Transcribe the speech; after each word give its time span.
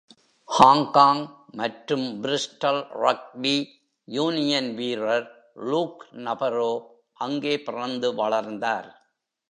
Hong Kong 0.49 1.21
மற்றும் 1.53 2.07
Bristol 2.23 2.81
rugby 3.03 3.55
union 4.07 4.69
வீரர் 4.75 5.27
Luke 5.71 6.03
நபரோ 6.25 6.71
அங்கே 7.19 7.53
பிறந்து 7.57 8.15
வளர்ந்தார். 8.15 8.89